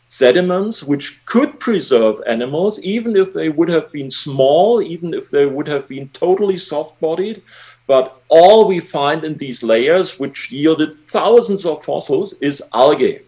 sediments 0.07 0.83
which 0.83 1.25
could 1.27 1.59
preserve 1.61 2.21
animals, 2.27 2.81
even 2.83 3.17
if 3.17 3.33
they 3.33 3.49
would 3.49 3.69
have 3.69 3.91
been 3.93 4.11
small, 4.11 4.81
even 4.81 5.13
if 5.13 5.31
they 5.31 5.47
would 5.47 5.67
have 5.67 5.89
been 5.89 6.09
totally 6.11 6.57
soft 6.57 7.01
bodied. 7.01 7.43
But 7.89 8.23
all 8.29 8.69
we 8.69 8.79
find 8.79 9.25
in 9.25 9.37
these 9.37 9.65
layers, 9.65 10.21
which 10.21 10.53
yielded 10.53 11.09
thousands 11.09 11.67
of 11.67 11.85
fossils, 11.85 12.35
is 12.35 12.63
algae. 12.73 13.23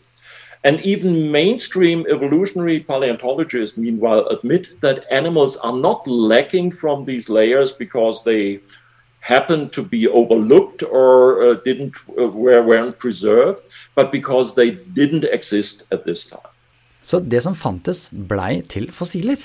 And 0.64 0.80
even 0.80 1.30
mainstream 1.30 2.06
evolutionary 2.08 2.80
paleontologists, 2.80 3.76
meanwhile, 3.76 4.26
admit 4.28 4.80
that 4.80 5.06
animals 5.10 5.56
are 5.56 5.76
not 5.76 6.06
lacking 6.06 6.70
from 6.70 7.04
these 7.04 7.28
layers 7.28 7.72
because 7.72 8.22
they 8.22 8.60
happened 9.20 9.72
to 9.72 9.82
be 9.82 10.06
overlooked 10.08 10.82
or 10.82 11.42
uh, 11.42 11.54
didn't 11.64 11.94
uh, 12.18 12.28
were, 12.28 12.62
weren't 12.62 12.98
preserved, 12.98 13.62
but 13.94 14.12
because 14.12 14.54
they 14.54 14.70
didn't 14.70 15.24
exist 15.24 15.86
at 15.90 16.04
this 16.04 16.26
time. 16.26 16.50
Så 17.02 17.18
det 17.18 17.42
som 17.42 17.54
fantes, 17.54 18.08
blei 18.12 18.62
til 18.62 18.90
fossiler. 18.94 19.40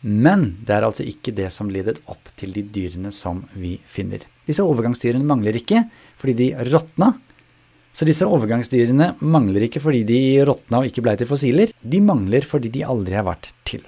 Men 0.00 0.58
det 0.64 0.74
er 0.76 0.84
altså 0.84 1.04
ikke 1.04 1.32
det 1.36 1.50
som 1.52 1.68
ledet 1.72 2.00
opp 2.08 2.28
til 2.40 2.52
de 2.56 2.62
dyrene 2.64 3.12
som 3.12 3.42
vi 3.56 3.78
finner. 3.88 4.24
Disse 4.48 4.64
overgangsdyrene 4.64 5.24
mangler 5.24 5.56
ikke 5.56 5.84
fordi 6.20 6.36
de 6.36 6.68
råtna, 6.68 7.14
så 7.92 8.06
disse 8.06 8.26
overgangsdyrene 8.26 9.14
mangler 9.20 9.66
ikke 9.66 9.82
fordi 9.82 10.04
de 10.08 10.20
råtna 10.46 10.80
og 10.80 10.90
ikke 10.90 11.02
blei 11.04 11.16
til 11.18 11.28
fossiler, 11.30 11.72
de 11.80 12.02
mangler 12.04 12.46
fordi 12.46 12.70
de 12.72 12.86
aldri 12.86 13.18
har 13.18 13.26
vært 13.26 13.50
til. 13.68 13.82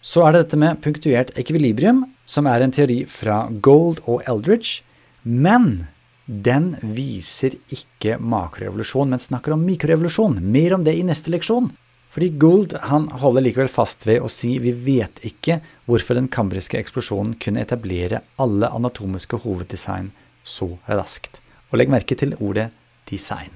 Så 0.00 0.22
er 0.24 0.34
det 0.34 0.44
dette 0.44 0.60
med 0.60 0.78
punktuert 0.84 1.32
ekvilibrium, 1.38 2.04
som 2.28 2.46
er 2.46 2.62
en 2.62 2.74
teori 2.74 3.02
fra 3.10 3.46
Gold 3.50 4.00
og 4.06 4.22
Eldridge, 4.30 4.84
men 5.24 5.88
den 6.28 6.74
viser 6.84 7.56
ikke 7.72 8.18
makrorevolusjon, 8.20 9.10
men 9.10 9.20
snakker 9.20 9.56
om 9.56 9.64
mikrorevolusjon. 9.64 10.38
Mer 10.44 10.76
om 10.76 10.84
det 10.86 10.94
i 10.98 11.04
neste 11.06 11.32
leksjon. 11.32 11.70
Fordi 12.12 12.28
Gould 12.40 12.74
han 12.88 13.08
holder 13.20 13.44
likevel 13.44 13.68
fast 13.68 14.06
ved 14.08 14.22
å 14.24 14.30
si 14.32 14.54
vi 14.62 14.72
vet 14.72 15.20
ikke 15.28 15.58
hvorfor 15.88 16.16
den 16.16 16.28
kambriske 16.32 16.78
eksplosjonen 16.80 17.34
kunne 17.40 17.64
etablere 17.64 18.22
alle 18.40 18.70
anatomiske 18.72 19.40
hoveddesign 19.44 20.08
så 20.44 20.70
raskt. 20.88 21.42
Og 21.68 21.80
legg 21.80 21.92
merke 21.92 22.16
til 22.16 22.32
ordet 22.40 22.70
design. 23.10 23.52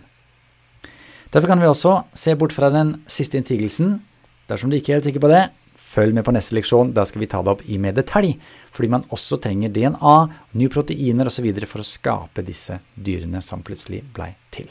Derfor 1.33 1.49
kan 1.49 1.63
vi 1.63 1.69
også 1.69 2.03
se 2.19 2.35
bort 2.37 2.53
fra 2.53 2.69
den 2.73 2.99
siste 3.09 3.39
innsigelsen. 3.41 4.01
Dersom 4.51 4.71
du 4.71 4.77
ikke 4.77 4.93
er 4.93 5.01
helt 5.01 5.09
sikker 5.09 5.23
på 5.25 5.31
det, 5.33 5.47
følg 5.81 6.15
med 6.17 6.27
på 6.27 6.35
neste 6.37 6.57
leksjon. 6.57 6.93
Da 6.97 7.07
skal 7.09 7.23
vi 7.23 7.29
ta 7.33 7.41
det 7.41 7.55
opp 7.55 7.65
i 7.65 7.79
mer 7.81 7.95
detalj, 7.97 8.35
fordi 8.73 8.91
man 8.93 9.07
også 9.13 9.39
trenger 9.41 9.73
DNA, 9.73 10.17
nye 10.61 10.73
proteiner 10.73 11.31
osv. 11.31 11.49
for 11.65 11.81
å 11.81 11.89
skape 11.89 12.45
disse 12.45 12.79
dyrene 12.95 13.41
som 13.45 13.65
plutselig 13.65 14.03
blei 14.13 14.35
til. 14.53 14.69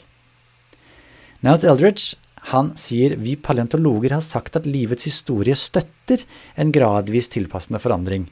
Niles 1.42 1.66
Eldridge 1.66 2.14
han 2.50 2.72
sier 2.78 3.14
vi 3.22 3.36
paleontologer 3.38 4.16
har 4.16 4.22
sagt 4.26 4.56
at 4.58 4.66
livets 4.66 5.06
historie 5.06 5.54
støtter 5.58 6.24
en 6.58 6.72
gradvis 6.74 7.30
tilpassende 7.30 7.78
forandring, 7.82 8.28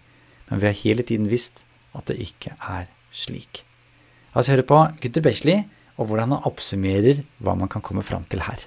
men 0.51 0.63
vi 0.63 0.67
har 0.67 0.81
hele 0.83 1.07
tiden 1.07 1.29
visst 1.31 1.65
at 1.95 2.11
det 2.11 2.19
ikke 2.23 2.57
er 2.59 2.89
slik. 3.15 3.63
La 4.31 4.43
oss 4.43 4.51
høre 4.51 4.67
på 4.67 4.79
Gutter 5.03 5.23
Bechley 5.23 5.63
og 6.01 6.09
hvordan 6.09 6.33
han 6.33 6.47
oppsummerer 6.49 7.21
hva 7.45 7.55
man 7.55 7.69
kan 7.69 7.85
komme 7.85 8.03
fram 8.03 8.25
til 8.33 8.41
her. 8.49 8.65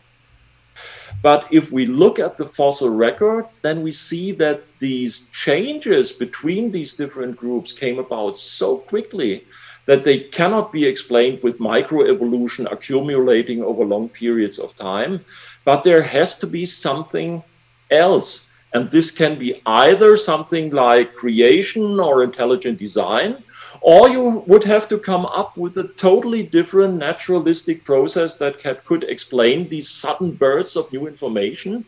But 1.22 1.46
if 1.52 1.72
we 1.72 1.86
look 1.86 2.20
at 2.20 2.38
the 2.38 2.48
fossil 2.48 2.90
record, 2.90 3.46
then 3.62 3.82
we 3.84 3.92
see 3.92 4.32
that 4.34 4.60
these 4.80 5.30
changes 5.32 6.12
between 6.12 6.72
these 6.72 6.94
different 6.94 7.38
groups 7.38 7.72
came 7.72 8.00
about 8.00 8.38
so 8.38 8.78
quickly 8.78 9.46
that 9.86 10.06
they 10.06 10.20
cannot 10.20 10.72
be 10.72 10.86
explained 10.86 11.40
with 11.44 11.60
microevolution 11.60 12.72
accumulating 12.72 13.64
over 13.64 13.84
long 13.86 14.10
periods 14.10 14.60
of 14.60 14.76
time. 14.76 15.22
But 15.66 15.84
there 15.84 16.02
has 16.02 16.40
to 16.40 16.48
be 16.48 16.66
something 16.66 17.44
else. 17.92 18.50
And 18.74 18.90
this 18.90 19.12
can 19.12 19.38
be 19.38 19.62
either 19.66 20.18
something 20.18 20.72
like 20.72 21.14
creation 21.14 22.00
or 22.00 22.24
intelligent 22.24 22.80
design, 22.80 23.44
or 23.84 24.08
you 24.08 24.44
would 24.48 24.64
have 24.64 24.88
to 24.88 24.98
come 24.98 25.26
up 25.26 25.58
with 25.58 25.78
a 25.78 25.90
totally 25.90 26.42
different 26.42 26.96
naturalistic 26.96 27.84
process 27.84 28.38
that 28.38 28.64
could 28.86 29.04
explain 29.04 29.68
these 29.68 29.90
sudden 29.90 30.32
bursts 30.32 30.78
of 30.78 30.92
new 30.94 31.06
information. 31.06 31.84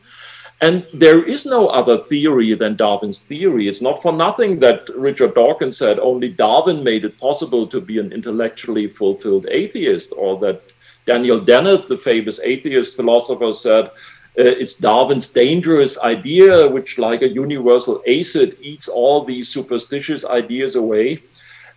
And 0.59 0.85
there 0.93 1.23
is 1.23 1.45
no 1.45 1.67
other 1.67 1.97
theory 2.03 2.53
than 2.53 2.75
Darwin's 2.75 3.25
theory. 3.25 3.69
It's 3.69 3.81
not 3.81 4.01
for 4.01 4.11
nothing 4.11 4.59
that 4.59 4.89
Richard 4.93 5.35
Dawkins 5.35 5.77
said 5.77 5.99
only 5.99 6.27
Darwin 6.27 6.83
made 6.83 7.05
it 7.05 7.17
possible 7.17 7.65
to 7.67 7.79
be 7.79 7.97
an 7.99 8.11
intellectually 8.11 8.87
fulfilled 8.87 9.47
atheist, 9.49 10.11
or 10.17 10.37
that 10.39 10.63
Daniel 11.05 11.39
Dennett, 11.39 11.87
the 11.87 11.97
famous 11.97 12.41
atheist 12.43 12.97
philosopher, 12.97 13.53
said 13.53 13.85
uh, 13.85 13.91
it's 14.35 14.75
Darwin's 14.75 15.29
dangerous 15.29 15.97
idea, 16.01 16.67
which, 16.67 16.97
like 16.97 17.21
a 17.21 17.29
universal 17.29 18.01
acid, 18.05 18.57
eats 18.59 18.89
all 18.89 19.23
these 19.23 19.47
superstitious 19.47 20.25
ideas 20.25 20.75
away. 20.75 21.23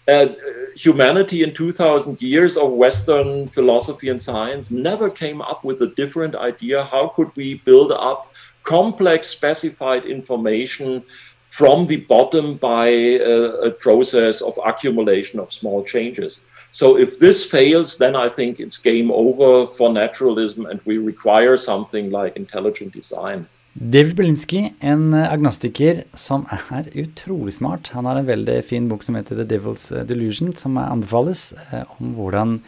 Uh, 0.08 0.28
humanity 0.74 1.42
in 1.42 1.52
2000 1.52 2.22
years 2.22 2.56
of 2.56 2.72
Western 2.72 3.46
philosophy 3.48 4.08
and 4.08 4.22
science 4.22 4.70
never 4.70 5.10
came 5.10 5.42
up 5.42 5.62
with 5.64 5.82
a 5.82 5.88
different 5.88 6.34
idea. 6.34 6.82
How 6.84 7.08
could 7.08 7.30
we 7.36 7.56
build 7.56 7.92
up 7.92 8.32
complex 8.62 9.28
specified 9.28 10.06
information 10.06 11.02
from 11.50 11.86
the 11.86 11.96
bottom 11.96 12.56
by 12.56 12.86
a, 12.86 13.48
a 13.68 13.70
process 13.70 14.40
of 14.40 14.58
accumulation 14.64 15.40
of 15.40 15.52
small 15.52 15.84
changes? 15.84 16.40
So 16.70 16.96
if 16.96 17.18
this 17.18 17.44
fails, 17.44 17.98
then 17.98 18.16
I 18.16 18.30
think 18.30 18.60
it's 18.60 18.78
game 18.78 19.10
over 19.10 19.66
for 19.66 19.92
naturalism 19.92 20.64
and 20.64 20.80
we 20.86 20.96
require 20.96 21.58
something 21.58 22.10
like 22.10 22.36
intelligent 22.36 22.92
design. 22.94 23.46
David 23.75 24.16
Belinsky, 24.16 24.72
en 24.80 25.12
agnostiker 25.14 26.02
som 26.16 26.46
er 26.50 26.88
utrolig 26.98 27.52
smart. 27.58 27.90
Han 27.94 28.08
har 28.08 28.18
en 28.18 28.26
veldig 28.28 28.56
fin 28.66 28.88
bok 28.90 29.04
som 29.04 29.18
heter 29.18 29.38
The 29.38 29.46
Devil's 29.46 29.90
Delusion, 30.08 30.54
som 30.56 30.78
anbefales, 30.80 31.52
eh, 31.70 31.84
om 31.98 32.14
hvordan 32.16 32.58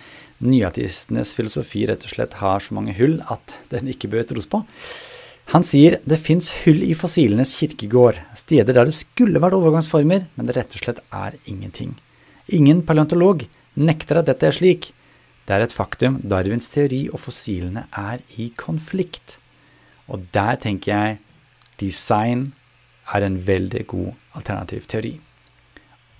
nyateistenes 0.44 1.32
filosofi 1.36 1.86
rett 1.88 2.04
og 2.06 2.12
slett 2.14 2.36
har 2.40 2.62
så 2.62 2.76
mange 2.76 2.94
hull 2.96 3.18
at 3.32 3.56
den 3.72 3.90
ikke 3.90 4.12
bør 4.12 4.28
tros 4.28 4.46
på. 4.50 4.62
Han 5.50 5.66
sier 5.66 5.98
det 6.06 6.20
fins 6.22 6.52
hull 6.62 6.84
i 6.86 6.94
fossilenes 6.94 7.56
kirkegård, 7.58 8.20
steder 8.38 8.76
der 8.76 8.86
det 8.86 8.94
skulle 8.94 9.42
vært 9.42 9.56
overgangsformer, 9.58 10.28
men 10.36 10.46
det 10.46 10.54
rett 10.54 10.76
og 10.78 10.84
slett 10.84 11.02
er 11.10 11.34
ingenting. 11.50 11.96
Ingen 12.54 12.84
paleontolog 12.86 13.42
nekter 13.74 14.20
at 14.20 14.30
dette 14.30 14.46
er 14.46 14.54
slik. 14.54 14.92
Det 15.42 15.56
er 15.56 15.66
et 15.66 15.74
faktum 15.74 16.20
Darwins 16.22 16.70
teori 16.70 17.08
og 17.10 17.18
fossilene 17.18 17.88
er 17.90 18.22
i 18.38 18.52
konflikt. 18.54 19.39
Og 20.10 20.26
der 20.34 20.58
tenker 20.60 20.92
jeg 20.92 21.18
design 21.80 22.50
er 23.10 23.26
en 23.26 23.38
veldig 23.46 23.84
god 23.90 24.10
alternativ 24.38 24.86
teori. 24.90 25.16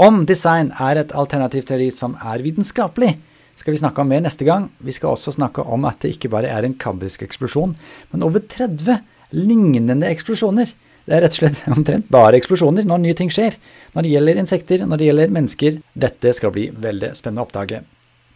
Om 0.01 0.25
design 0.27 0.71
er 0.81 1.03
et 1.03 1.13
alternativ 1.13 1.67
teori 1.69 1.91
som 1.93 2.15
er 2.17 2.43
vitenskapelig, 2.43 3.15
skal 3.61 3.75
vi 3.75 3.81
snakke 3.83 4.01
om 4.01 4.09
mer 4.09 4.23
neste 4.25 4.47
gang. 4.49 4.71
Vi 4.81 4.95
skal 4.97 5.13
også 5.13 5.35
snakke 5.37 5.63
om 5.69 5.85
at 5.85 6.01
det 6.01 6.15
ikke 6.15 6.31
bare 6.33 6.49
er 6.49 6.65
en 6.65 6.79
kambrisk 6.81 7.27
eksplosjon, 7.27 7.75
men 8.13 8.25
over 8.25 8.41
30 8.41 9.03
lignende 9.37 10.09
eksplosjoner. 10.09 10.73
Det 11.05 11.17
er 11.17 11.25
rett 11.25 11.37
og 11.37 11.43
slett 11.43 11.61
omtrent 11.77 12.09
bare 12.13 12.39
eksplosjoner 12.39 12.89
når 12.89 13.05
nye 13.05 13.19
ting 13.19 13.33
skjer. 13.33 13.59
Når 13.93 14.07
det 14.07 14.15
gjelder 14.15 14.41
insekter, 14.41 14.85
når 14.87 15.01
det 15.01 15.11
gjelder 15.11 15.35
mennesker. 15.37 15.79
Dette 16.07 16.33
skal 16.37 16.55
bli 16.55 16.69
veldig 16.73 17.13
spennende 17.19 17.45
å 17.45 17.49
oppdage. 17.49 17.83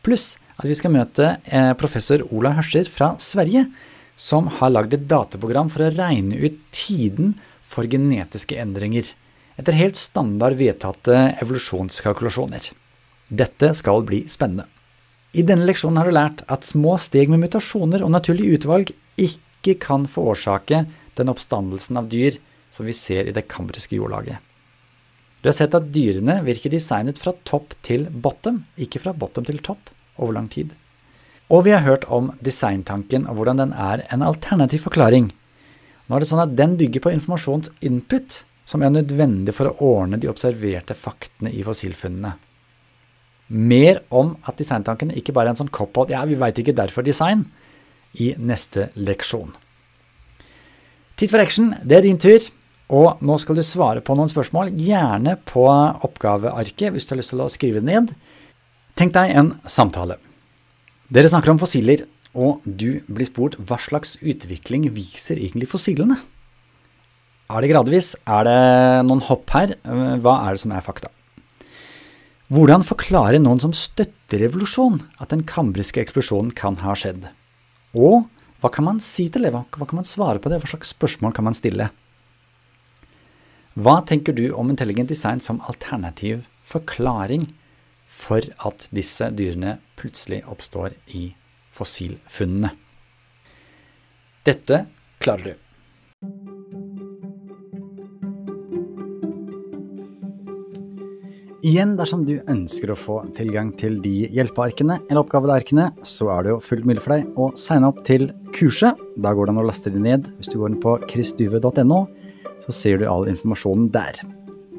Pluss 0.04 0.34
at 0.58 0.68
vi 0.68 0.76
skal 0.76 0.92
møte 0.94 1.36
eh, 1.48 1.72
professor 1.78 2.22
Ola 2.28 2.52
Hørscher 2.58 2.88
fra 2.90 3.14
Sverige, 3.22 3.64
som 4.16 4.48
har 4.60 4.72
lagd 4.72 4.94
et 4.94 5.08
dataprogram 5.10 5.70
for 5.72 5.84
å 5.86 5.92
regne 5.94 6.38
ut 6.38 6.60
tiden 6.74 7.34
for 7.64 7.88
genetiske 7.90 8.56
endringer, 8.60 9.08
etter 9.58 9.76
helt 9.78 9.98
standard 9.98 10.58
vedtatte 10.58 11.16
evolusjonskalkulasjoner. 11.42 12.70
Dette 13.28 13.72
skal 13.74 14.04
bli 14.06 14.24
spennende. 14.30 14.68
I 15.34 15.42
denne 15.42 15.66
leksjonen 15.66 15.98
har 15.98 16.06
du 16.06 16.14
lært 16.14 16.42
at 16.50 16.66
små 16.66 16.94
steg 17.02 17.30
med 17.32 17.42
mutasjoner 17.42 18.04
og 18.06 18.12
naturlig 18.14 18.52
utvalg 18.58 18.92
ikke 19.18 19.74
kan 19.82 20.06
forårsake 20.10 20.84
den 21.18 21.30
oppstandelsen 21.32 21.98
av 21.98 22.10
dyr 22.12 22.38
som 22.74 22.86
vi 22.86 22.94
ser 22.94 23.26
i 23.26 23.34
det 23.34 23.48
kambriske 23.50 23.96
jordlaget. 23.98 24.38
Du 25.42 25.50
har 25.50 25.56
sett 25.56 25.74
at 25.76 25.90
dyrene 25.92 26.38
virker 26.46 26.72
designet 26.72 27.18
fra 27.20 27.34
topp 27.44 27.74
til 27.84 28.06
bottom, 28.08 28.62
ikke 28.80 29.02
fra 29.02 29.12
bottom 29.12 29.44
til 29.44 29.58
topp, 29.60 29.90
over 30.16 30.38
lang 30.38 30.46
tid. 30.48 30.70
Og 31.52 31.66
vi 31.66 31.74
har 31.74 31.84
hørt 31.84 32.06
om 32.12 32.30
designtanken 32.44 33.26
og 33.28 33.38
hvordan 33.38 33.60
den 33.60 33.74
er 33.76 34.04
en 34.12 34.24
alternativ 34.24 34.86
forklaring. 34.86 35.28
Nå 36.08 36.16
er 36.16 36.24
det 36.24 36.28
sånn 36.30 36.42
at 36.44 36.56
den 36.56 36.76
bygger 36.80 37.04
på 37.04 37.12
informasjonsinput, 37.14 38.40
som 38.64 38.80
er 38.80 38.92
nødvendig 38.94 39.52
for 39.56 39.68
å 39.68 39.90
ordne 39.92 40.20
de 40.20 40.30
observerte 40.30 40.96
faktene 40.96 41.52
i 41.52 41.64
fossilfunnene. 41.64 42.32
Mer 43.54 44.00
om 44.08 44.32
at 44.48 44.56
designtanken 44.56 45.12
ikke 45.12 45.34
bare 45.36 45.50
er 45.50 45.54
en 45.54 45.60
sånn 45.60 45.72
cop-out, 45.72 46.12
ja, 46.12 46.24
vi 46.24 46.38
veit 46.40 46.58
ikke 46.60 46.76
derfor 46.76 47.04
design, 47.04 47.44
i 48.14 48.32
neste 48.38 48.88
leksjon. 48.96 49.52
Tid 51.18 51.30
for 51.30 51.42
action, 51.42 51.74
det 51.84 51.98
er 51.98 52.06
din 52.06 52.20
tur. 52.20 52.42
Og 52.94 53.20
nå 53.24 53.36
skal 53.40 53.56
du 53.56 53.62
svare 53.64 54.02
på 54.04 54.14
noen 54.16 54.28
spørsmål, 54.28 54.74
gjerne 54.76 55.38
på 55.48 55.64
oppgavearket 55.64 56.92
hvis 56.92 57.08
du 57.08 57.14
har 57.14 57.20
lyst 57.22 57.32
til 57.32 57.40
å 57.40 57.50
skrive 57.52 57.80
det 57.80 57.88
ned. 57.88 58.12
Tenk 58.94 59.14
deg 59.16 59.32
en 59.32 59.54
samtale. 59.64 60.18
Dere 61.12 61.28
snakker 61.28 61.52
om 61.52 61.60
fossiler, 61.60 62.06
og 62.32 62.62
du 62.64 63.02
blir 63.12 63.28
spurt 63.28 63.58
hva 63.60 63.76
slags 63.76 64.16
utvikling 64.24 64.86
viser 64.94 65.36
egentlig 65.36 65.68
fossilene? 65.68 66.16
Er 67.52 67.60
det 67.60 67.70
gradvis? 67.74 68.14
Er 68.24 68.46
det 68.48 68.60
noen 69.04 69.20
hopp 69.26 69.52
her? 69.52 69.74
Hva 69.84 70.38
er 70.46 70.56
det 70.56 70.62
som 70.62 70.72
er 70.72 70.84
fakta? 70.84 71.10
Hvordan 72.54 72.84
forklarer 72.86 73.40
noen 73.42 73.60
som 73.60 73.74
støtter 73.76 74.40
revolusjon, 74.46 75.02
at 75.20 75.32
den 75.32 75.44
kambriske 75.48 76.00
eksplosjonen 76.00 76.54
kan 76.56 76.80
ha 76.80 76.96
skjedd? 76.96 77.28
Og 77.92 78.24
hva 78.62 78.70
kan 78.72 78.86
man 78.88 79.02
si 79.04 79.26
til 79.28 79.44
det? 79.44 79.52
Hva 79.52 79.84
kan 79.84 80.00
man 80.00 80.08
svare 80.08 80.40
på 80.40 80.48
det? 80.48 80.62
Hva 80.62 80.72
slags 80.72 80.94
spørsmål 80.96 81.36
kan 81.36 81.44
man 81.44 81.56
stille? 81.56 81.90
Hva 83.76 83.98
tenker 84.08 84.32
du 84.32 84.46
om 84.56 84.70
intelligent 84.72 85.12
design 85.12 85.42
som 85.44 85.60
alternativ 85.68 86.46
forklaring 86.64 87.50
for 88.14 88.44
at 88.68 88.86
disse 88.94 89.28
dyrene 89.34 89.78
plutselig 89.98 90.44
oppstår 90.50 90.94
i 91.16 91.26
fossilfunnene. 91.74 92.70
Dette 94.44 94.84
klarer 95.24 95.54
du. 95.54 95.54
Igjen, 101.64 101.94
dersom 101.96 102.26
du 102.28 102.34
ønsker 102.44 102.90
å 102.92 102.98
få 102.98 103.14
tilgang 103.32 103.70
til 103.80 103.96
de 104.04 104.26
hjelpearkene 104.36 104.98
eller 105.06 105.22
oppgavearkene, 105.22 105.86
så 106.04 106.28
er 106.34 106.44
det 106.44 106.52
jo 106.52 106.58
fullt 106.60 106.84
mulig 106.90 107.00
for 107.00 107.16
deg 107.16 107.40
å 107.40 107.46
signe 107.56 107.88
opp 107.88 108.02
til 108.04 108.28
kurset. 108.52 109.00
Da 109.16 109.32
går 109.32 109.48
det 109.48 109.54
an 109.54 109.62
å 109.62 109.66
laste 109.70 109.94
det 109.94 110.04
ned. 110.04 110.28
Hvis 110.36 110.52
du 110.52 110.58
går 110.60 110.74
inn 110.74 110.82
på 110.84 110.98
chrisduve.no, 111.08 112.02
så 112.66 112.76
ser 112.82 113.00
du 113.00 113.08
all 113.08 113.24
informasjonen 113.32 113.88
der. 113.96 114.20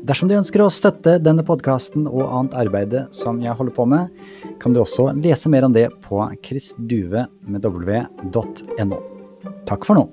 Dersom 0.06 0.30
du 0.30 0.36
ønsker 0.38 0.62
å 0.62 0.68
støtte 0.70 1.16
denne 1.24 1.42
podkasten 1.46 2.04
og 2.06 2.28
annet 2.28 2.54
arbeid 2.62 2.92
som 3.16 3.40
jeg 3.42 3.58
holder 3.58 3.74
på 3.74 3.86
med, 3.90 4.12
kan 4.62 4.76
du 4.76 4.80
også 4.84 5.08
lese 5.18 5.50
mer 5.50 5.66
om 5.66 5.74
det 5.74 5.88
på 6.06 6.22
chrisduve.no. 6.46 7.32
Takk 9.66 9.82
for 9.88 9.98
nå. 9.98 10.06